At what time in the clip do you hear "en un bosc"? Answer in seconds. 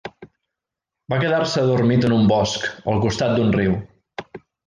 2.09-2.65